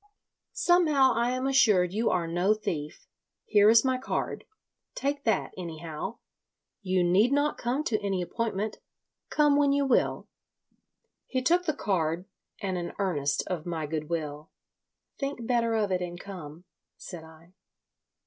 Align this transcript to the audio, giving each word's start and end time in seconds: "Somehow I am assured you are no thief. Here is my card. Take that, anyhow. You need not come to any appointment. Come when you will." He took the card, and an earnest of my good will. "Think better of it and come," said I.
"Somehow 0.53 1.11
I 1.13 1.29
am 1.29 1.45
assured 1.45 1.93
you 1.93 2.09
are 2.09 2.25
no 2.27 2.55
thief. 2.55 3.05
Here 3.45 3.69
is 3.69 3.85
my 3.85 3.99
card. 3.99 4.45
Take 4.95 5.25
that, 5.25 5.53
anyhow. 5.55 6.17
You 6.81 7.03
need 7.03 7.31
not 7.31 7.59
come 7.59 7.83
to 7.83 7.99
any 8.01 8.19
appointment. 8.23 8.79
Come 9.29 9.57
when 9.57 9.71
you 9.73 9.85
will." 9.85 10.27
He 11.27 11.43
took 11.43 11.65
the 11.65 11.75
card, 11.75 12.25
and 12.59 12.79
an 12.79 12.93
earnest 12.97 13.43
of 13.45 13.67
my 13.67 13.85
good 13.85 14.09
will. 14.09 14.49
"Think 15.19 15.45
better 15.45 15.75
of 15.75 15.91
it 15.91 16.01
and 16.01 16.19
come," 16.19 16.63
said 16.97 17.23
I. 17.23 17.53